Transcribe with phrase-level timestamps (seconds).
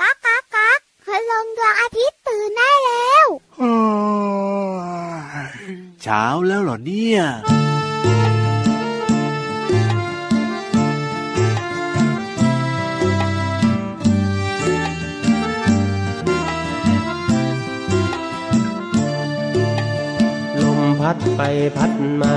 [0.00, 3.26] ก๊ากก๊ากก๊ากคืลงดวงอาทิตย์ตื่นได้แล้ว
[6.02, 7.20] เช้าแล้วเหรอเนี่ย
[20.62, 21.40] ลมพัดไป
[21.76, 21.92] พัด
[22.22, 22.36] มา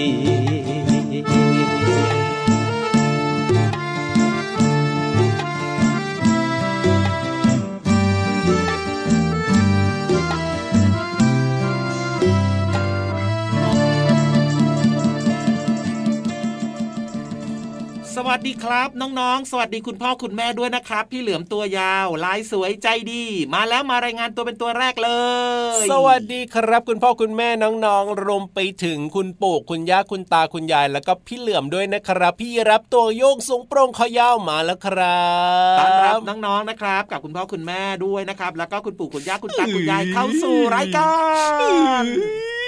[18.15, 23.23] สวัสดีครับ น้องๆ สวัสดีคุณพ่อคุณแม่ด้วยนะครับ พี่เหลือมตัวยาว ลายสวยใจดี
[23.53, 25.11] มาแล้วมารายงานตัวเป็นตัวแรกเล
[25.81, 35.21] ย สวัสดีครับ คุณพ่อคุณแม่น้องๆรวมไปถึงคุณปู่คุณย่าคุณตาคุณยาย แล้วก็พี่เหลือมด้วยนะครับ พี่รับตัวโยงสูงโปร่งคอยาวมาแล้วครั
[35.79, 41.13] ต้อนรับบน้องๆนะครับ กับคุณพ่อคุณแม่ด้วยนะครับ แล้วก็คุณปู่คุณย่าคุณตาคุณยายเข้าสู่รายกา
[42.01, 42.60] รนี่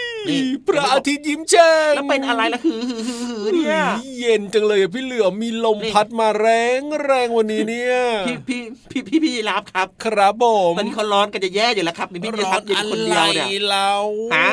[0.67, 3.83] พระอาทิตย์ยิ้มแฉ่งแล้วเป็นอะไรล่ะคือหือหือหือเนี่ย
[4.19, 6.47] เย็นจังเลยอะพี่เหลือมมีลมนี่พัดมาแร
[6.79, 7.95] งแรงวันนี้เนี่ย
[8.27, 8.61] พี่พี่
[8.91, 13.91] พี่พี่พี่รับครับ ครับผมตอนนี้เขาร้อนกันจะแย่อยู่แล้วครับมีพี่ยีรับอยู่คนเดียวเนี่ยอะไรเรา
[14.35, 14.49] ฮะ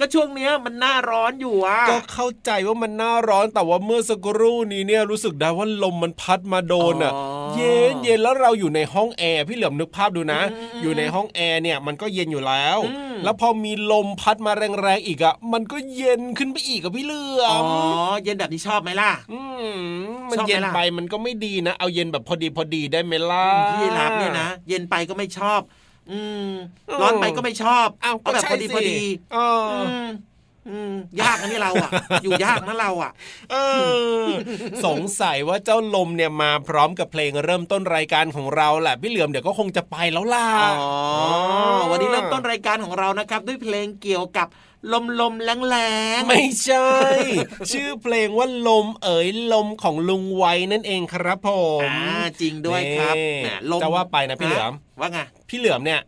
[0.00, 7.22] ก็ช่วงเนี้ยมันหน้าร้อนอยู่อะก็เข้าใจว่ามันหน้าร้อนแต่ว่าเมื่อสักครู่นี้เนี่ยรู้สึกได้ว่าลมมันพัดมาโดนอะอ๋อ
[7.56, 17.66] เย็นเย็นแล้วเราอยู่ในห้องแอร์พี่เหลือมนึกภาพดูนะอืมอยู่ในห้องแอร์เนี่ยมันก็เย็นอยู่แล้วอืมแล้วพอมีลมพัดมาแรงๆอีกอะมันก็เย็นขึ้นไปอีกอะพี่เหลืออ๋อม
[18.24, 19.10] เย็นแบบนี้ชอบไหมล่ะ
[20.20, 23.46] มมันชอบไหมเย็นล่ะไปมันก็ไม่ดีนะ เอาเย็นแบบพอดีพอดีได้ไหมล่ะ
[23.80, 25.60] พี่รับเนี่ยนะเย็นไปก็ไม่ชอบ
[26.10, 26.48] อืม
[26.88, 29.00] เออร้อนไปก็ไม่ชอบอ้าวเอาแบบก็พใช่อดีสิพอดี
[29.32, 30.08] เอออืมอืม
[31.20, 31.90] ยากนะนี่เราอะ
[32.22, 33.12] อยู่ยากนะเราอะ
[33.50, 33.56] เอ
[34.24, 34.26] อ
[34.86, 40.46] สงสัยว่าเจ้าลมเนี่ยมาพร้อมกับเพลงเริ่มต้นรายการของเราแหละพี่เหลือมเดี๋ยวก็คงจะไปแล้วล่ะ
[40.80, 40.92] อ๋อ
[41.90, 44.48] วันนี้เริ่มต้นรายการของเรานะครับ ด้วยเพลงเกี่ยวกับ
[44.92, 45.76] ลมลมแรงแร
[46.18, 46.88] งๆไม่ใช่
[47.72, 51.48] ชื่อเพลงว่าลมเอ๋ยลมของลุงไว้นั่นเองครับผ
[51.78, 55.18] มอ่าจริงด้วยครับนี่แหมลมจะว่าไปนะพี่เหลือมว่าไง
[55.48, 56.00] พี่เหลือมเนี่ย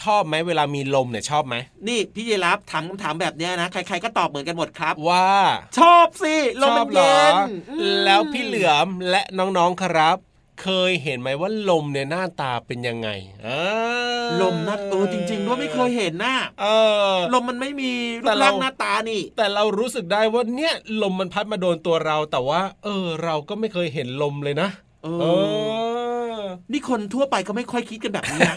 [0.00, 1.54] ชอบไหมเวลามีลมเนี่ยชอบไหม
[1.88, 5.30] นี่พี่ยีรับถามคำถามแบบเนี้ยนะใคร ๆก็ตอบเหมือนกันหมดครับ ว่า
[5.78, 7.34] ชอบสิลมชมัอบนเหรเย็อน
[7.70, 10.16] อืมแล้วพี่เหลือมและน้องๆครับ
[10.62, 13.08] เคยเห็นไหมว่าลมเนี่ยหน้าตาเป็นยังไง
[13.46, 13.60] อ่า
[14.40, 16.66] ลมนะเออจริงๆด้วยไม่เคยเห็นน่ะเอ
[17.12, 24.68] อ ลมมันไม่มีรูแต่ปเรา ร่างหน้าตานี่ แต่เรารู้สึกได้ว่าเนี่ยลมมันพัดมาโดนตัวเราแต่ว่า เออ เราก็ไม่เคยเห็นลมเลยนะ
[25.04, 25.24] เอเอ
[25.88, 25.89] อ
[26.46, 28.54] อ นี่คนทั่วไปก็ไม่ค่อยคิดกันแบบนี้นะ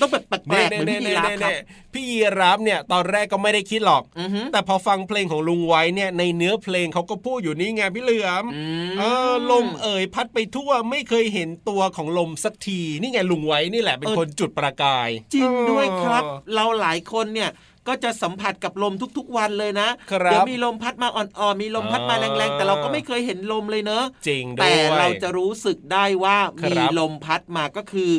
[0.00, 1.52] ต้องแบบแปลกๆเหมือนพี่ยีรับครับ
[1.92, 17.50] พี่ยีรับเนี่ยตอนแรกก็ไม่ได้คิดหรอกอือหือแต่พอฟังเพลงของลุงไว้เนี่ยในเนื้อเพลงเขาก็พูดอยู่นี่ไงพี่เหลือมอืมเออลมเอ่ยพัดไปทั่วไม่เคยเห็นตัวของลมสักที นี่ไงลุงไว้นี่แหละเป็นคนจุดประกาย จริงด้วยครับเออเราหลายคนเนี่ย
[17.88, 28.12] ก็จะสัมผัสกับลมทุกๆวันเลยนะครับเดี๋ยวมีลมพัดมาอ่อนๆมีลมพัดมาแรงๆแต่เราก็ไม่เคยเห็นลมเลยเนอะจริงด้วยแต่เราจะรู้สึกได้ว่าครับมีลมพัดมาก็คือ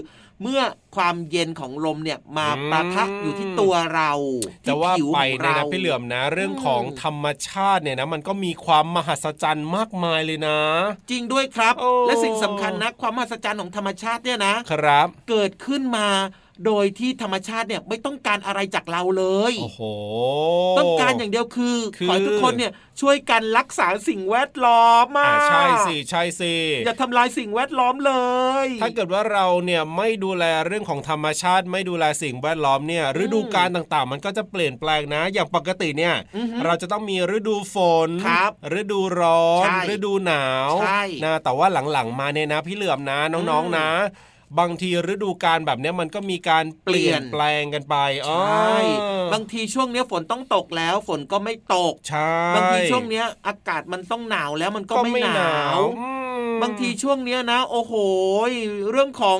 [0.44, 0.62] เมื่อ
[0.96, 4.12] ความเย็นของลมเนี่ยมาอืมปะทะอยู่ที่ตัวเรา
[4.68, 10.60] จะที่ว่าผิวไปของเนี่ยเรานะพี่เหลือมนะ เรื่องของอืมธรรมชาติเนี่ยนะมันก็มีความมหัศจรรย์มากมายเลยนะ
[11.12, 16.08] จริงด้วยครับโอ้และสิ่งสำคัญนะความมหัศจรรย์ของธรรมชาติเนี่ยนะครับ เกิดขึ้นมา
[16.66, 19.82] โดยที่ธรรมชาติเนี่ยไม่ต้องการอะไรจากเราเลยโอ้โห
[20.80, 22.72] ต้องการอย่างเดียวคือคือขอให้ทุกคนเนี่ย
[23.02, 26.54] ช่วยกันรักษาสิ่งแวดล้อมมาอ่าใช่สิใช่สิ
[26.86, 28.14] อย่าทำลายสิ่งแวดล้อมเล
[28.66, 37.76] ย ถ้าเกิดว่าเราเนี่ยไม่ดูแลเรื่องของธรรมชาติ ไม่ดูแลสิ่งแวดล้อมเนี่ยฤดูกาลต่างๆ มันก็จะเปลี่ยนแปลงนะ อย่างปกติเนี่ยอือฮึเราจะต้องมีฤดูฝ
[38.08, 43.90] นครับฤดูร้อนใช่ฤดูหนาวใช่นะแต่ว่าหลังๆมาเนี่ยนะพี่เหลือมนะน้องๆนะ
[44.60, 47.96] บางทีฤดูกาลแบบเนี้ยมันก็มีการเปลี่ยนเปลี่ยนแปลงกันไป
[48.26, 48.78] อ๋อใช่
[49.34, 56.12] บางทีช่วงเนี้ยฝนต้องตกแล้วฝนก็ไม่ตกใช่บางทีช่วงเนี้ยอากาศมันต้องหนาวแล้วมันก็ก็ไม่ไม่หหนานาววอื
[56.46, 57.94] มบางทีช่วงเนี้ยนะ โอ้โห
[58.92, 59.40] เรื่องของ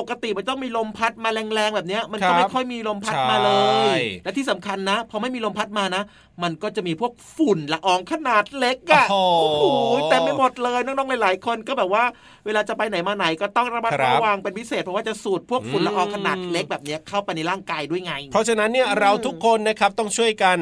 [0.00, 3.52] ปกติมันต้องมีลมพัดมาแรงๆแบบเนี้ย มันก็ไม่ค่อยมีลมพัดมาเล
[3.96, 6.02] ย และที่สำคัญนะพอไม่มีลมพัดมานะ
[6.42, 9.64] มันก็จะมีพวกฝุ่นละอองขนาดเล็กอะโอ้โหโอ้โห
[10.10, 12.04] เต็มไปหมดเลยน้องๆหลายๆคนก็แบบว่า
[12.46, 20.58] เวลาจะไปไหนมาไหนก็ต้องระมัดครับระวังเป็นพิเศษ เพราะว่าจะสูดพวกฝุ่นละอองอืมขนาดเล็กแบบเนี้ยเข้าไปในร่างกายด้วยไง เพราะฉะนั้นเนี่ยเราทุกคนนะครับต้องช่วยกัน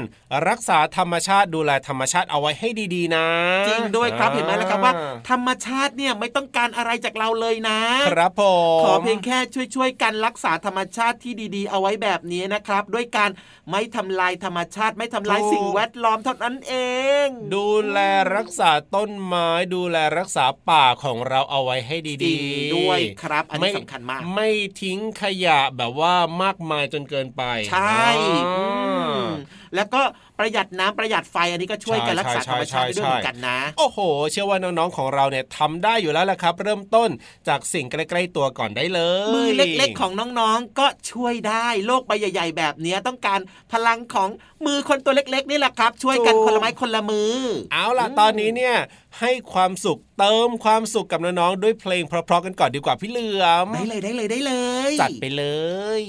[0.49, 3.27] รักษาธรรมชาติดูแลธรรมชาติเอาไว้ให้ดีๆนะ
[3.69, 4.93] จริงด้วยครับอ่าเห็นไหมล่ะครับว่า
[5.31, 7.79] ธรรมชาติเนี่ยไม่ต้องการอะไรจากเราเลยนะ
[8.13, 8.43] ครับผ
[8.79, 9.39] มขอเพียงแค่
[9.75, 13.31] ช่วยๆกันรักษาธรรมชาติที่ดีๆ เอาไว้แบบนี้นะครับ ด้วยการ
[13.71, 16.75] ไม่ทำลายธรรมชาติ ไม่ทำลายสิ่งแวดล้อมเท่านั้นเอ
[17.25, 17.99] ง ดูแล
[18.37, 24.51] รักษาต้นไม้ดูแลรักษาป่าของเราเอาไว้ให้จริดีงๆด้วยครับ อันนี้สำคัญมาก ไม่
[24.83, 27.43] ทิ้งขยะแบบว่ามากมายจนเกินไป
[27.73, 28.07] ใช่
[28.47, 28.79] อ๋อ
[29.68, 30.03] อมแล้วก็
[30.39, 33.99] ประหยัดน้ำประหยัดไฟอันนี้ก็ช่วยกันรักษาธรรมชาติได้ด้วยเหมือนกันนะ โอ้โห
[34.31, 37.11] เชื่อว่าน้องๆของเราเนี่ยทำได้อยู่แล้วแหละครับ เริ่มต้น
[37.49, 43.41] จากสิ่งใกล้ๆตัวก่อนได้เลยมือเล็กๆของน้องๆก็ช่วยได้โลกใบใหญ่ ๆ แบบเนี้ยต้องการ
[43.73, 44.29] พลังของ
[44.67, 47.35] มือคนตัวเล็ก ๆ นี่แหละครับ ช่วยกันคนละไม้คนละมือ
[47.73, 48.77] เอาล่ะตอนนี้เนี่ย
[49.21, 54.55] ให้ความสุขเติมความสุขกับน้องๆด้วยเพลงเพราะๆกันก่อนดีกว่าพี่เหลือมได้เลยได้เลยได้เล
[54.91, 55.45] ย จัดไปเล
[56.01, 56.03] ย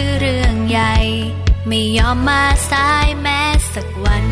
[0.00, 0.94] คือเรื่องใหญ่
[1.68, 3.40] ไม่ยอมมาสายแม้
[3.74, 4.26] สักวัน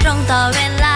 [0.00, 0.86] ตรงต่อเวล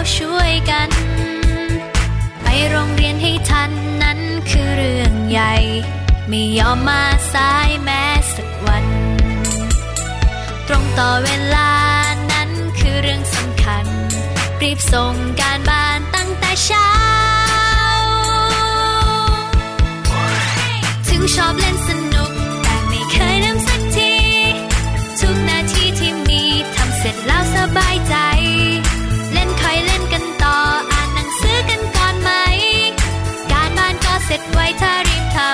[0.00, 0.90] รัวเพราช่วยกัน
[2.42, 3.70] ไปโรงเรียนให้ทัน
[4.02, 4.20] นั้น
[4.50, 5.54] คือเรื่องใหญ่
[6.28, 7.02] ไม่ยอมมา
[7.32, 8.04] สายแม้
[8.34, 8.86] สักวัน
[10.66, 11.72] ตรงต่อเวลา
[12.32, 13.86] นั้นคือเรื่องสำคัญ
[14.62, 16.90] รีบส่งการบ้านตั้งแต่เช้า
[21.08, 22.09] ถึงชอบเล่นสนุ
[34.40, 35.50] ดไว้ถ้ารีบทำ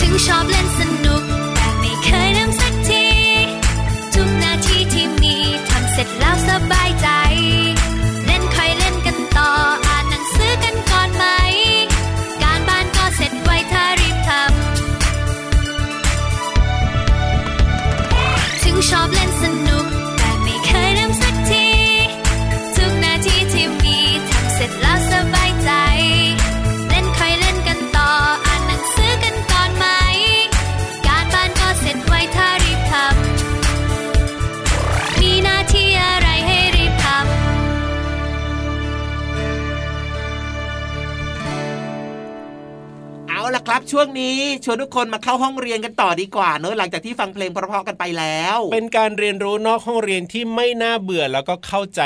[0.00, 0.44] ถึงชอบ
[44.00, 52.00] ช่วงนี้ชวนทุกคนมาเข้าห้องเรียนกันต่อดีกว่าเนอะหลังจากที่ฟังเพลงเพราะๆกันไปแล้ว เป็นการเรียนรู้นอกห้องเรียนที่ไม่น่าเบื่อแล้วก็เข้าใจ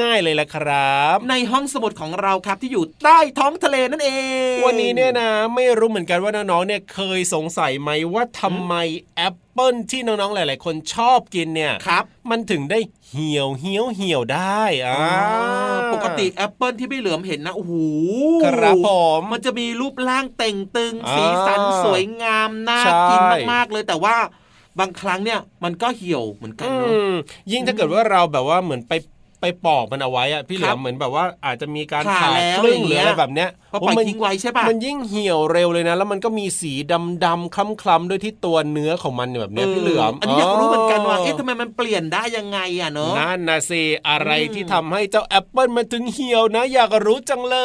[0.00, 4.10] ง่ายๆเลยละครับ ในห้องสมุดของเราครับที่อยู่ใต้ท้องทะเลนั่นเอ
[4.54, 8.74] ง วันนี้เนี่ยนะ ไม่รู้เหมือนกันว่าน้องๆเนี่ยเคยสงสัยไหมว่าทำไม
[9.14, 14.98] แอป เปิลที่น้องๆหลาย ๆ คนชอบกินเนี่ยครับ มันถึงได้เหี่ยวเหี่ยวเหี่ยวได้อ่า
[15.92, 17.72] ปกติแอปเปิลที่พี่เหลือมเห็นนะโอ้โห
[18.44, 23.20] ครับผมมันจะมีรูปร่างเต่งตึงอ่าสีสันสวยงามน่าใช่กิน
[23.52, 24.16] มากๆเลยแต่ว่า
[24.78, 27.14] บางครั้งเนี่ยมันก็เหี่ยวเหมือนกันอืเนาะม
[27.52, 28.92] ยิ่งถ้าเกิดว่าเราแบบว่าเหมือนไป
[29.46, 36.72] ไปปอกมันเอาไว้อะพี่เหลืครัอบมเหมือนแบบว่าอาจจะมีการผ่าผ่าแล้วครึ่งอย่างหรืเงี้อยอะไรแบบเนี้ยพอปล่อยโมันทิ้งไว้ใช่ปะมันยิ่งเหี่ยวเร็วเลยนะ แล้วมันก็มีสี
[37.24, 47.58] ดำๆคล้ำๆด้วยที่ตัวเนื้อของมันแบบเนี้ยพี่เหลือมอันนี้อยากรู้เหมือนกันว่าเอ๊ะทำไมมันเปลี่ยนได้ยังไงอะเนาะนั่นนะสิอะไรอืมที่ทำให้เจ้าแอปเปิลมันถึงเหี่ยวนะ อยากรู้จังเล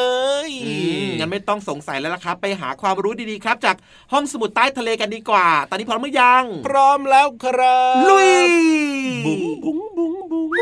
[0.48, 3.76] ยอืมงั้นไม่ต้องสงสัยแล้วล่ะครับ ไปหาความรู้ดีๆครับ จาก
[4.12, 8.30] ห้องสมุดใต้ทะเลกันดีกว่า ตอนนี้พร้อมหรือยัง พร้อมแล้วครับลุย
[9.26, 10.60] บุ้งบุ้งบุ้งบุ้งห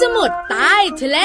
[0.00, 1.18] สมุดใต้ทะเล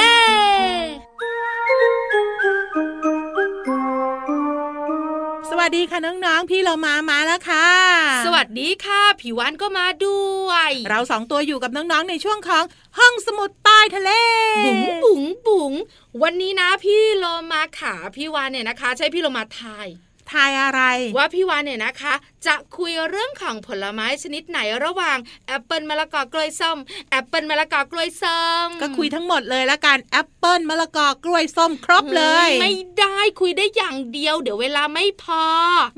[5.50, 7.70] สวัสดีค่ะน้องๆ พี่เรามามาแล้วค่ะ
[8.26, 12.64] สวัสดีค่ะพี่วานก็มาด้วย เราสองตัวอยู่กับน้องๆ ในช่วงของ
[12.98, 14.12] ห้องสมุดใต้ทะเล
[14.66, 15.74] บุ๋งบุ๋งบุ๋ง
[16.24, 19.88] วันนี้นะพี่โลมาขาพี่วานเนี่ยนะคะ ใช่พี่โลมาทาย
[20.34, 20.82] ทายอะไร
[21.18, 22.14] ว่าพี่วานเนี่ยนะคะ
[22.48, 26.78] จะคุยเรื่องของผลไม้ชนิดไหนระหว่างแอปเปิลมะละกอกล้วยส้ม
[27.12, 35.44] แอปเปิลมะละกอกล้วยส้มก็คุยทั้งหมดเลยละกันแอปเปิลมะละกอกล้วยส้มครบเลย ไม่ได้คุยได้อย่างเดียว เดี๋ยวเวลาไม่พอ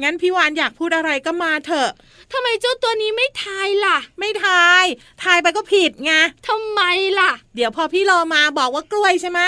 [0.04, 1.90] งั้นพี่วานอยากพูดอะไรก็มาเถอะ
[2.32, 4.84] ทำไมเจ้าตัวนี้ไม่ทายล่ะ ไม่ทาย
[5.24, 6.12] ทายไปก็ผิดไง
[6.48, 6.82] ทำไม
[7.20, 9.42] ล่ะ เดี๋ยวพอพี่โลมาบอกว่ากล้วยใช่ไหม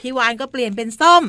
[0.00, 1.22] พี่วานก็เปลี่ยนเป็นส้ม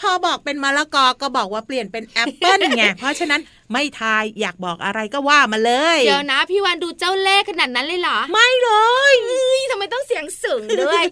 [0.00, 3.40] พอบอกเป็นมะละกอก็บอกว่าเปลี่ยนเป็นแอปเปิลไงเพราะฉะนั้น
[3.72, 8.70] ไม่ทายอยากบอกอะไรก็ว่ามาเลย เดี๋ยวนะ พี่วานดูเจ้าเล่ห์ขนาดนั้นเลยเหรอ ไม่เล
[9.10, 11.02] ยเฮ้ยทำไมต้องเสียงสูงด้วย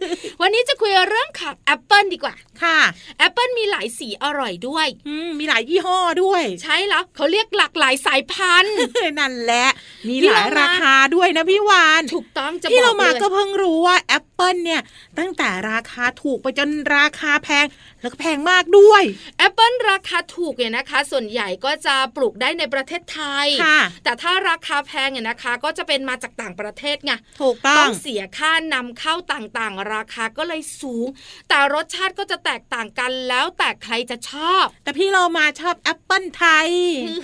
[0.40, 2.78] วันนี้จะคุยเรื่องของแอปเปิลดีกว่า ค่ะ
[3.18, 8.76] แอปเปิลมีหลายสีอร่อยด้วยอืมมีหลายยี่ห้อด้วย ใช่แล้วเขาเรียกหลากหลายสายพันธุ์
[9.18, 9.66] นั่นแหละ
[10.08, 14.82] มีพี่หลายเรามาราคาด้วยนะพี่วานถูกต้องจะบอกพี่โลมาเลยก็เพิ่งรู้ว่าแอปเปิลเนี่ย
[15.18, 17.66] ตั้งแต่ราคาถูกไปจนราคาแพง
[18.00, 19.02] แล้วก็แพงมากด้วย
[19.38, 31.06] แอปเปิลราคาถูกเนี่ยนะคะ ส่วนใหญ่ก็จะปลูกได้ในประเทศไทยค่ะแต่ถ้าราคาแพงเนี่ยนะคะ ก็จะเป็นมาจากต่างประเทศไงถูกต้องต้องเสียค่านำเข้าต่างๆ ราคาก็เลยสูง
[31.48, 36.68] แต่รสชาติก็จะแตกต่างกันแล้วแต่ใครจะชอบ แต่พี่โลมาชอบแอปเปิลไทย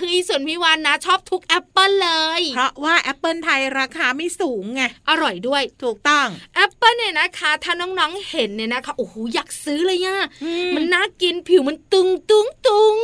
[0.01, 6.27] เฮ้ยส่วนพี่วานนะชอบทุกแอปเปิลเลย เพราะว่าแอปเปิลไทยราคาไม่สูงไงอร่อยด้วยถูกต้อง
[6.57, 12.97] แอปเปิลเนี่ยนะคะ ถ้าน้องๆเห็นเนี่ยนะคะโอ้โหอยากซื้อเลยอะอืมมันน่ากินผิวมันตึงตึงตึง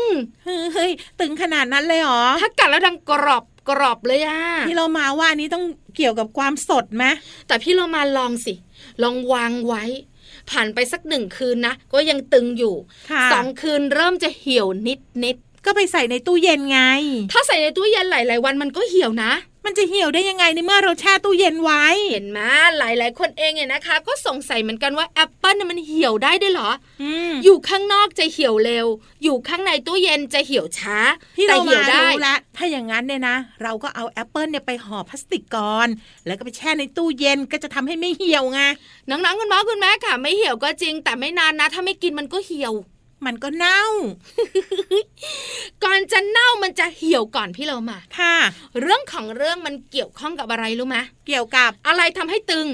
[0.74, 5.64] เฮ้ยตึงขนาดนั้นเลยเหรอถ้ากัดแล้วดังกรอบกรอบเลยอะพี่โลมาว่าอันนี้ต้อง
[5.96, 7.04] เกี่ยวกับความสดไหม
[7.46, 8.54] แต่พี่โลมาลองสิ
[9.02, 9.84] ลองวางไว้
[10.50, 12.74] ผ่านไปสักหนึ่งคืนนะ ก็ยังตึงอยู่
[13.10, 19.32] ค่ะสองคืนเริ่มจะเหี่ยวนิดนิดก็ไปใส่ในตู้เย็นไงๆถ้าใส่ในตู้เย็นหลาย ๆ วันมันก็เหี่ยวนะ
[19.66, 22.40] มันจะเหี่ยวได้ยังไงในเมื่อเราแช่ตู้เย็นไว้ เห็นไหม
[22.78, 26.70] หลาย ๆ คนเองเนี่ยนะคะ ก็สงสัยเหมือนกันว่าแอปเปิลเนี่ยมันเหี่ยวได้ด้วยเหรอ
[27.02, 28.86] อืมอยู่ข้างนอกจะเหี่ยวเร็ว
[29.24, 30.98] อยู่ข้างในตู้เย็นจะเหี่ยวช้า
[31.36, 35.88] แต่เหี่มายวได้พี่โลมารู้ละถ้าอย่างนั้นเนี่ยนะ เราก็เอาแอปเปิลเนี่ยไปห่อพลาสติกก่อน
[36.26, 38.60] แล้วก็ไปแช่ในตู้เย็นก็จะทำให้ไม่เหี่ยวไง
[39.08, 42.74] น้องๆคุณพ่อคุณแม่ค่ะ ไม่เหี่ยวก็จริง แต่ไม่นานนะ ถ้าไม่กินมันก็เหี่ยว
[43.24, 43.82] มันก็เน่า
[45.84, 48.36] ก่อนจะเน่ามันจะเหี่ยวก่อนพี่โลมาค่ะ
[48.80, 52.66] เรื่องของเรื่องมันเกี่ยวข้องกับอะไรรู้ไหมเกี่ยวกับอะไรทำให้ตึง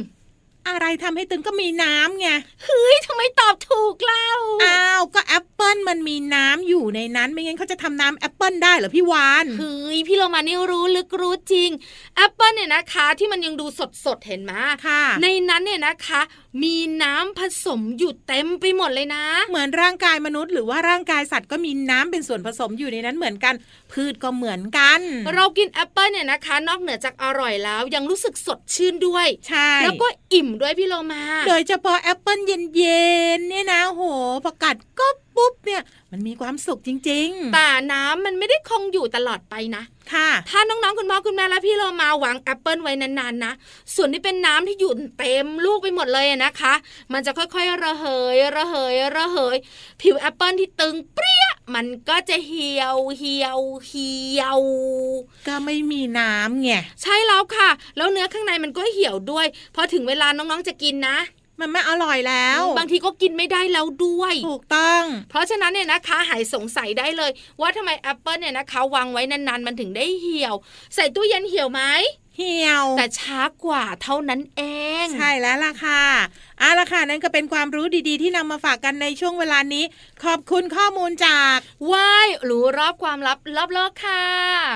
[0.69, 2.29] อะไรทำให้ตึงก็มีน้ำไง
[2.65, 4.29] เฮ้ยทำไมตอบถูกเล่า
[4.65, 11.71] อ้าวก็แอปเปิลมันมีน้ำอยู่ในนั้น ไม่งั้นเขาจะทำน้ำแอปเปิลได้เหรอพี่วานเฮ้ยพี่โลมานี่รู้ลึกรู้จริง
[12.17, 14.53] แอปเปิลเนี่ยนะคะ ที่มันยังดูสดสดๆเห็นไหม
[14.87, 16.21] ค่ะ ในนั้นเนี่ยนะคะ
[16.63, 23.55] มีน้ำผสมอยู่เต็มไปหมดเลยนะ เหมือนร่างกายมนุษย์หรือว่าร่างกายสัตว์ก็มีน้ำเป็นส่วนผสมอยู่ในนั้นเหมือนกัน
[23.93, 25.01] พืชก็เหมือนกัน
[25.35, 33.07] เรากินแอปเปิลเนี่ยนะคะ นอกเหนือจากอร่อยแล้วยังรู้สึกสดชื่นด้วย ใช่ แล้วก็อิ่มด้วยพี่โลมา โดยเฉพาะแอปเปิลเย็
[33.37, 34.03] นๆเนี่ยนะโห
[34.45, 43.53] พอกัดก็ปุ๊บเนี่ยมันมีความสุขจริงแต่น้ำมันไม่ได้คงอยู่ตลอดไปนะๆค่ะ ถ้าน้องๆคุณพ่อคุณแม่และพี่โลมาวางแอปเปิลไว้นานๆนะ
[43.95, 46.75] ส่วนที่เป็นน้ำที่อยู่เต็มลูกไปหมดเลยอะนะคะ
[47.13, 49.57] มันจะค่อยๆระเหย ระเหย ระเหย
[50.01, 54.61] ผิวแอปเปิลที่ตึงเปรี๊ยะมันก็จะเหี่ยวเหี่ยวเหี่ยว
[55.49, 56.71] ก็ไม่มีน้ำไง
[57.03, 61.19] ใช่แล้วค่ะ แล้วเนื้อข้างในมันก็เหี่ยวด้วย พอถึงเวลาน้องๆจะกินนะ
[61.61, 67.31] มันไม่อร่อยแล้ว บางทีก็กินไม่ได้แล้วด้วย ถูกต้อง เพราะฉะนั้นเนี่ยนะคะหายสงสัยได้เลย
[67.61, 70.55] ว่าทำไมแอปเปิลเนี่ยนะคะวางไว้นานๆ มันถึงได้เหี่ยว
[70.95, 71.83] ใส่ตู้เย็นเหี่ยวไหม
[72.39, 74.63] เหี่ยว แต่ช้ากว่าเท่านั้นเอ
[75.05, 76.03] ง ใช่แล้วล่ะค่ะ
[76.59, 79.85] เอาล่ะค่ะนั่นก็เป็นความรู้ดีๆ ที่นำมาฝากกันในช่วงเวลานี้
[80.25, 81.57] ขอบคุณข้อมูลจาก
[81.93, 84.25] ว่ายรู้รอบความลับรอบโลกค่ะ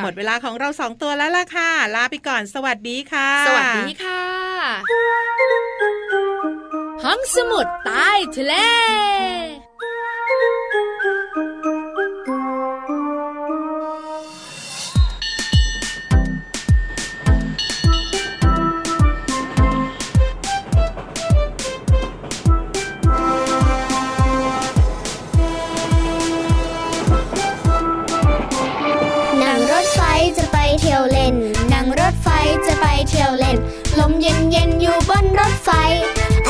[0.02, 4.22] หมดเวลาของเราสองตัวแล้วล่ะค่ะ ลาไปก่อนสวัสดีค่ะ สวัสดีค่ะ
[7.04, 8.52] ห้องสมุดใต้ทะเล
[29.42, 30.00] นั่งรถไฟ
[30.38, 31.34] จะไปเที่ยวเล่น
[31.72, 32.28] นั่งรถไฟ
[32.66, 33.56] จะไปเที่ยวเล่น
[33.98, 35.70] ลมเย็นเย็นอยู่บนรถไฟ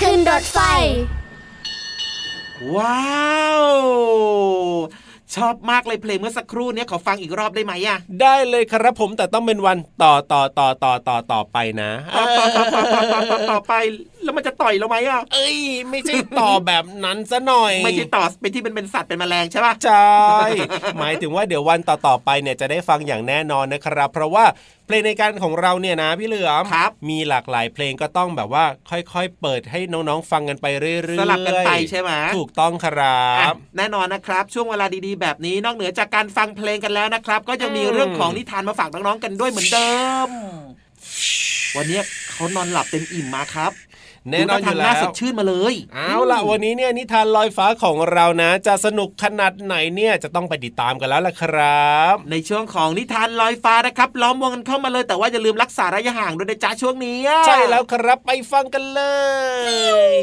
[0.00, 0.58] ขึ้นรถไฟ
[2.76, 3.64] ว้าว
[5.36, 11.90] ชอบมากเลยเพลงเมื่อสักครู่เนี้ยขอฟังอีกรอบได้ไหมอะได้เลยครับผมแต่ต้องเป็นวันต่อต่อต่อต่อต่อต่อไปนะ
[12.38, 13.74] ต่อต่อต่อต่อต่อต่อไป
[14.24, 15.58] แล้วมันจะต่อยเราไหมอะเอ้ย
[15.90, 20.16] ไม่ใช่ต่อแบบนั้นซะหน่อย ไม่ใช่ต่อเป็นที่เป็นเป็นสัตว์เป็นแมลงใช่ป่ะใช่
[20.98, 24.44] หมายถึงว่าเดี๋ยววันต่อต่อไปเนี่ยจะได้ฟังอย่างแน่นอนนะครับ เพราะว่า
[24.86, 39.92] เพลงในการของเราเนี่ยนะพี่เหลือมครับมีหลากหลายเพลงก็ต้องแบบว่าค่อยๆ เปิดให้น้องๆ ฟังกันไปเรื่อยๆ สลับกันไปใช่ไหมถูกต้องครับ แน่นอนนะครับ ช่วงเวลาดีๆแบบนี้นอกเหนือจากการฟังเพลงกันแล้วนะครับ ก็ยังมีอืมเรื่องของนิทานมาฝากน้องๆกันด้วยเหมือนเดิ
[40.26, 40.28] ม
[41.76, 42.00] วันนี้
[42.32, 43.72] เขานอนหลับเต็มอิ่มมาครับ
[44.30, 59.02] แน่นอนอดูยู่หแล้น้าวสดชื่นมาเลย เอาล่ะวันนี้เนี่ยนิทานลอยฟ้าของเรานะ จะสนุกขนาดไหนเนี่ยจะต้องไปติดตามกันแล้วล่ะครับ ในช่วงของนิทานลอยฟ้านะครับล้อมวงกันเข้ามาเลยแต่ว่าอย่าลืมรักษาระยะห่างด้วยนะจ๊ะช่วงนี้ ใช่แล้วครับไปฟังกันเล
[60.12, 60.14] ย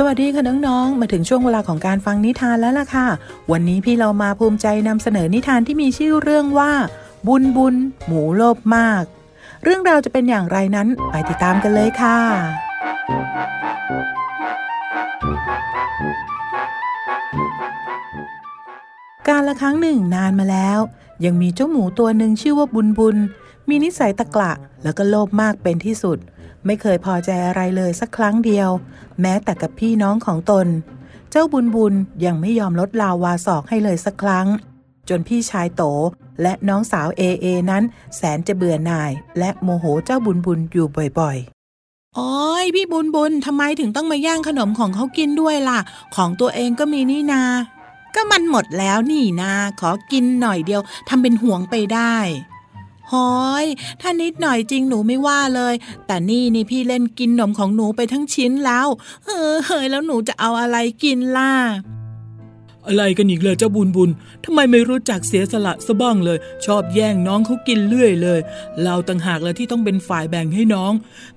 [0.00, 3.06] สวัสดีค่ะน้องๆ มาถึงช่วงเวลาของการฟังนิทานแล้วล่ะค่ะ
[3.52, 6.72] วันนี้พี่เรามาภูมิใจนำเสนอนิทานที่มีชื่อเรื่องว่า
[7.26, 7.74] บุญบุญ
[8.06, 9.02] หมูโลภมาก
[9.64, 12.18] เรื่องราวจะเป็นอย่างไรนั้นไปติดตามกันเลยค่ะ
[19.28, 20.78] การละครั้งหนึ่งนานมาแล้ว
[21.24, 23.16] ยังมีเจ้าหมูตัวหนึ่งชื่อว่าบุญบุญ
[23.68, 26.18] มีนิสัยตะกละแล้วก็โลภมากเป็นที่สุด
[26.66, 28.68] ไม่เคยพอใจอะไรเลยสักครั้งเดียว
[29.20, 30.66] แม้แต่กับพี่น้องของตน
[31.30, 31.94] เจ้าบุญบุญ
[32.24, 34.46] ยังไม่ยอมลดลาวาศอกให้เลยสักครั้ง
[35.08, 35.82] จนพี่ชายโต
[36.42, 37.82] และน้องสาวเอเอนั้น
[38.16, 40.86] แสนจะเบื่อหน่าย และโมโหเจ้าบุญบุญอยู่
[41.18, 45.78] บ่อยๆ โอ้ยพี่บุญบุญทำไมถึงต้องมาย่างขนมของเขากินด้วยล่ะ
[46.16, 47.42] ของตัวเองก็มีนี่นา
[48.14, 52.16] ก็มันหมดแล้วนี่นา ขอกินหน่อยเดียวทำเป็นห่วงไปได้
[53.12, 53.66] หอย
[54.00, 55.74] ถ้านิดหน่อยจริงหนูไม่ว่าเลย
[56.06, 58.88] แต่นี่นี่พี่เล่นกินขนมของหนูไปทั้งชิ้นแล้ว
[59.26, 61.52] เออเฮ้ยแล้วหนูจะเอาอะไรกินล่ะ
[62.86, 64.10] อะไรกันอีกเลยเจ้าบุญบุญ
[64.44, 68.40] ทำไมไม่รู้จักเสียสละซะบ้างเลย ชอบแย่งน้องเขากินเรื่อยเลย
[68.82, 70.92] เราต่างหากเลยที่ต้องเป็นฝ่ายแบ่งให้น้อง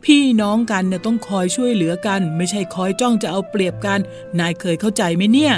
[0.05, 3.99] พี่น้องกันเนี่ยต้องคอยช่วยเหลือกัน ไม่ใช่คอยจ้องจะเอาเปรียบกัน
[4.39, 5.53] นายเคยเข้าใจไหมเนี่ย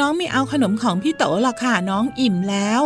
[0.00, 2.82] น้องไม่เอาขนมของพี่โตหรอกค่ะน้องอิ่มแล้ว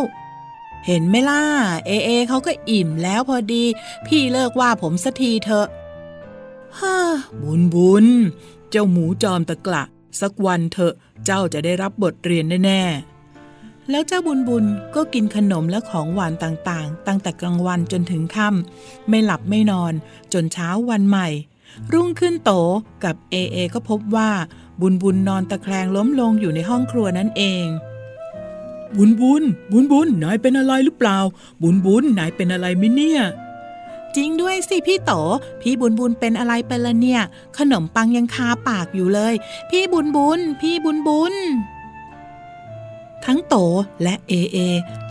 [0.87, 1.43] เห็นไหมล่ะ
[1.87, 3.65] เอเอเขาก็อิ่มแล้วพอดี
[4.07, 5.69] พี่เลิกว่าผมสักทีเถอะ
[6.79, 6.97] ฮ่า
[7.43, 8.07] บุญบุญ
[8.71, 9.83] เจ้าหมูจอมตะกละ
[10.21, 10.95] สักวันเถอะ
[11.25, 19.93] เจ้าจะได้รับบทเรียนแน่ๆ แล้วเจ้าบุญบุญก็กินขนมและของหวานต่างๆ ตั้งแต่กลางวันจนถึงค่ำไม่หลับไม่นอน
[20.33, 21.29] จนเช้าวันใหม่
[21.93, 22.53] รุ่งขึ้นโต
[23.05, 24.31] กับเอเอก็พบว่า
[24.81, 27.67] บุญบุญนอนตะแคงล้มลงอยู่ในห้องครัวนั่นเอง
[28.97, 31.19] บุญบุญบุญบุญนายเป็นอะไรหรือเปล่า
[31.63, 33.23] บุญบุญนายเป็นอะไรมิเนี่ย
[34.17, 35.13] จริงด้วยสิพี่โต
[35.61, 37.23] พี่บุญบุญเป็นอะไรไปละเนี่ย
[37.59, 39.35] ขนมปังยังคาปากอยู่เลย
[39.71, 41.35] พี่บุญบุญ พี่บุญบุญ
[43.25, 43.57] ทั้งโต
[44.03, 44.59] และเอเอ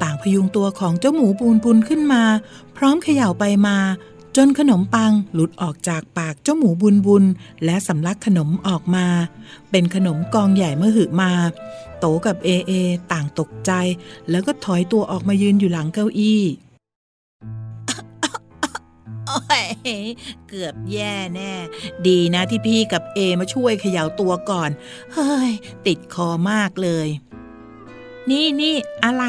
[0.01, 2.23] ต่างพยุงตัวของเจ้าหมูบุญบุญขึ้นมา
[2.77, 3.77] พร้อมเขย่าไปมา
[4.37, 7.23] จนขนมปังหลุดออกจากปากเจ้าหมูบุญบุญ
[7.65, 9.05] และสำลักขนมออกมา
[9.71, 11.31] เป็นขนมกองใหญ่เมื่อหึมา
[11.99, 12.71] โตกับเอเอ
[13.11, 13.71] ต่างตกใจ
[14.29, 16.41] แล้วก็ถอยตัวออกมายืนอยู่หลังเก้าอี้
[20.47, 21.53] เกือบแย่แน่
[22.07, 24.69] ดีนะที่พี่กับเอมาช่วยเขย่าตัวก่อน
[25.13, 25.51] เฮ้ย
[25.87, 27.07] ติดคอมากเลย
[28.31, 29.23] นี่นี่อะไร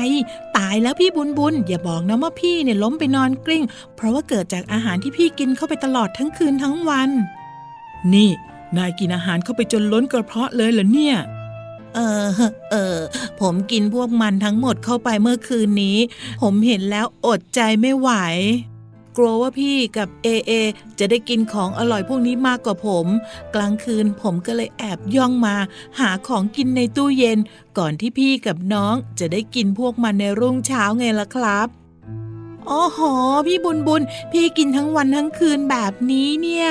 [0.56, 3.64] ตายแล้วพี่บุญบุญอย่าบอกนะว่าพี่เนี่ยล้มไปนอนกลิ้ง
[3.96, 7.10] เพราะว่าเกิดจากอาหารที่พี่กินเข้าไปตลอดทั้งคืนทั้งวัน
[8.14, 8.30] นี่
[8.76, 11.16] นายกินอาหารเข้าไปจนล้นกระเพาะเลยเหรอเนี่ย
[11.94, 12.28] เออ
[12.70, 12.98] เออ
[13.40, 15.98] ผมกินพวกมันทั้งหมดเข้าไปเมื่อคืนนี้
[16.42, 18.10] ผมเห็นแล้วอดใจไม่ไหว
[19.16, 20.52] กลัวว่าพี่กับเอเอ
[20.98, 23.06] จะได้กินของอร่อยพวกนี้มากกว่าผม
[23.54, 25.56] กลางคืนผมก็เลยแอบย่องมา
[26.00, 27.38] หาของกินในตู้เย็น
[27.78, 31.68] ก่อนที่พี่กับน้องจะได้กินพวกมันในรุ่งเช้าไงล่ะครับ
[32.68, 33.00] โอ้โห
[33.46, 36.68] พี่บุญบุญ พี่กินทั้งวันทั้งคืนแบบนี้เนี่ย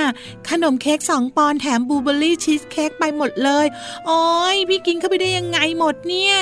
[0.49, 3.65] ขนมเค้กสองปอนแถมบลูเบอรี่ชีสเค้กไปหมดเลย
[4.05, 6.35] โอ้ยพี่กินเข้าไปได้ยังไงหมดเนี่ย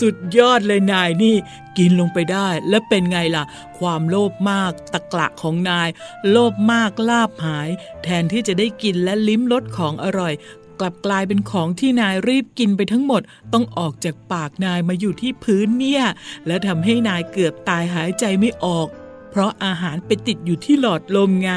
[0.00, 1.36] สุดยอดเลยนายนี่
[1.78, 3.44] กินลงไปได้ และเป็นไงล่ะ
[3.78, 5.88] ความโลภมากตะกละของนาย
[6.30, 7.68] โลภมากลาบหาย
[8.02, 10.34] แทนที่จะได้กินและลิ้มรสของอร่อย
[10.80, 16.04] กลับกลายเป็นของที่นายรีบกินไปทั้งหมด ต้องออกจากปากนายมาอยู่ที่พื้นเนี่ย
[16.46, 18.86] และทำให้นายเกือบตายหายใจไม่ออก
[19.30, 21.52] เพราะอาหารไปติดอยู่ที่หลอดลมไง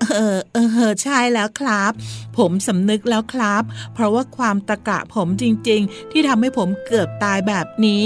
[0.00, 0.58] เออเอ
[0.88, 1.92] อใช่แล้วครับ
[2.38, 3.62] ผมสำนึกแล้วครับ
[3.94, 8.04] เพราะว่าความตะกะผมจริง ๆ ที่ทำให้ผมเกือบตายแบบนี้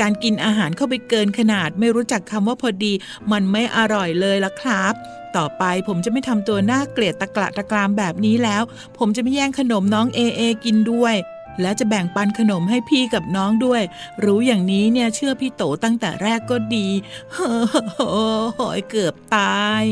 [0.00, 2.92] การกินอาหารเข้าไปเกินขนาดไม่รู้จักคำว่าพอดี
[3.32, 4.92] มันไม่อร่อยเลยละครับ
[5.36, 8.62] ต่อไปผมจะไม่ทำตัวน่าเกลียดตะกละตะกรามแบบนี้แล้ว
[8.98, 11.14] ผมจะไม่แย่งขนมน้องเอเอกินด้วย
[11.60, 13.82] และจะแบ่งปันขนมให้พี่กับน้องด้วย
[14.24, 16.88] รู้อย่างนี้เนี่ยเชื่อพี่โตตั้งแต่แรกก็ดี
[17.32, 19.84] เฮ้ยเกือบตาย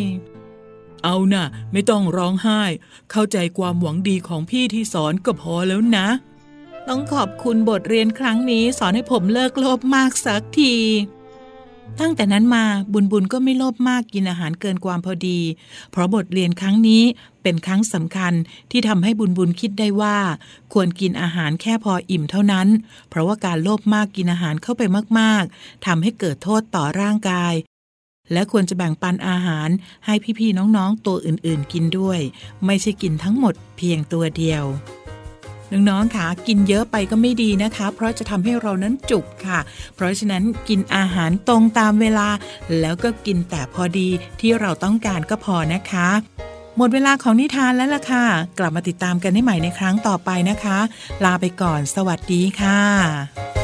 [1.05, 2.63] เอานะ่ะ ไม่ต้องร้องไห้
[3.11, 6.09] เข้าใจความหวังดีของพี่ที่สอนก็พอแล้วนะ
[6.89, 10.75] ต้องขอบคุณบทเรียนครั้งนี้สอนให้ผมเลิกโลภมากสักที
[12.01, 15.41] ตั้งแต่นั้นมาบุญบุญก็ไม่โลภมากกินอาหารเกินความพอดี
[15.91, 17.03] เพราะบทเรียนครั้งนี้
[17.43, 18.33] เป็นครั้งสำคัญ
[18.71, 20.19] ที่ทำให้บุญบุญคิดได้ว่า
[20.73, 22.69] ควรกินอาหารแค่พออิ่มเท่านั้น
[23.09, 24.83] เพราะว่าการโลภมากกินอาหารเข้าไป
[25.19, 27.55] มาก ๆทำให้เกิดโทษต่อร่างกาย
[28.33, 29.69] และควรจะแบ่งปันอาหาร
[30.07, 32.21] ให้พี่ๆน้องๆ ตัวอื่นๆ กินด้วย
[32.67, 34.65] ไม่ใช่กินทั้งหมดเพียงตัวเดียว
[35.73, 39.59] น้องๆค่ะกินเยอะไปก็ไม่ดีนะคะ เพราะจะทำให้เรานั้นจุกค่ะ
[39.95, 42.29] เพราะฉะนั้นกินอาหารตรงตามเวลา
[42.81, 44.09] แล้วก็กินแต่พอดี
[44.41, 46.09] ที่เราต้องการก็พอนะคะ
[46.77, 48.25] หมดเวลาของนิทานแล้วล่ะค่ะ
[48.59, 50.79] กลับมาติดตามกันได้ใหม่ในครั้งต่อไปนะคะ
[51.25, 53.62] ลาไปก่อน สวัสดีค่ะ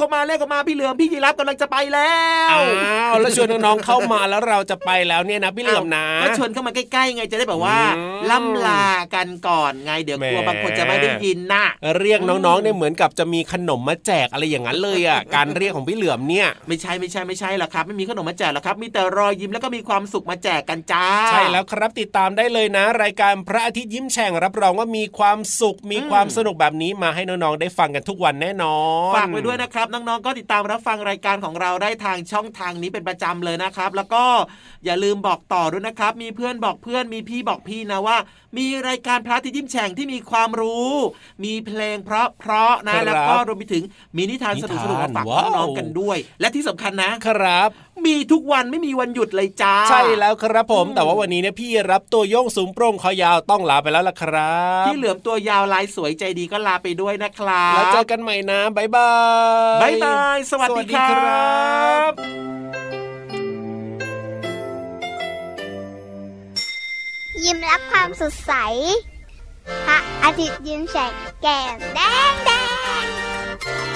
[0.00, 2.12] ข เข้ามาเลขเข้ามาเลขเข้ามาพี่เหลือมพี่ยีรับกำลังจะไปแล้
[2.46, 11.66] วอ้าวแล้วชวนน้องๆเข้ามาแล้วเราจะไปแล้วเนี่ยนะพี่เหลือมนะก็ชวนเข้ามาใกล้ๆไงจะได้แบบว่าอืมล่ำลากันก่อนไงเดี๋ยวกลัวแหมบางคนจะไม่ได้ยินน่ะ
[12.00, 28.78] เรียกน้องๆเนี่ยเหมือนกับจะมีขนมมาแจกอะไรอย่างนั้นเลยอะการเรียกของพี่เหลือมเนี่ย ไม่ใช่ไม่ใช่ไม่ใช่หรอกครับ ไม่มีขนมมาแจกหรอกครับ มีแต่รอยยิ้มแล้วก็มีความสุขมาแจกกันจ้า ใช่แล้วครับติดตามได้เลยนะ รายการพระอาทิตย์ยิ้มแฉ่งรับรองว่ามีความสุขมีความสนุกแบบนี้มาให้น้องๆได้ฟังกันทุกวันแน่นอ
[29.10, 34.24] นฝากไว้ด้วยนะครับน้องๆ ก็ติดตามรับฟังรายการของเราได้ทางช่องทางนี้เป็นประจำเลยนะครับ แล้วก็
[34.84, 38.16] อย่าลืมบอกต่อด้วยนะครับ มีเพื่อนบอกเพื่อนมีพี่บอกพี่นะว่า
[38.58, 40.92] มีรายการพระอาทิตย์ยิ้มแฉ่งที่มีความรู้
[41.44, 43.82] มีเพลงเพราะเพราะๆนะแล้วก็รวมไปถึง
[44.16, 45.26] มีนิทานสนุกๆมาฝาก
[45.56, 47.70] น้องๆกันด้วย และที่สำคัญนะครับ
[48.04, 59.10] มีทุกวันไม่มีวันหยุดเลยจ้า ใช่แล้วครับผม แต่ว่าวันนี้เนี่ยพี่รับตัวโยงสูงโปร่งคอยาวต้องลาไปแล้วล่ะครับพี่เหลือมตัวยาวลายสวยใจดีก็ลาไปด้วยนะครับแล้วเจอกันใหม่นะบ๊ายบา
[59.78, 62.12] ยบายบายสวัสดีครับ
[67.44, 68.52] ยิ้มรับความสดใส
[69.86, 72.50] พระอาทิตย์ยิ้มแฉ่งแก้มแดงแด
[73.04, 73.95] ง